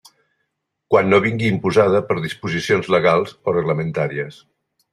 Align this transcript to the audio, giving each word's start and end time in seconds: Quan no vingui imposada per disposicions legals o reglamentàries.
Quan 0.93 1.11
no 1.13 1.19
vingui 1.25 1.49
imposada 1.55 2.01
per 2.09 2.17
disposicions 2.25 2.91
legals 2.97 3.37
o 3.53 3.57
reglamentàries. 3.61 4.43